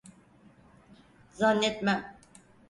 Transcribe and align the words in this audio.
Zannetmem… 1.31 2.15